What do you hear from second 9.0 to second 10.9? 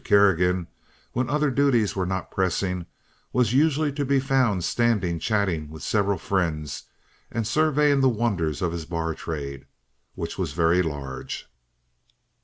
trade, which was very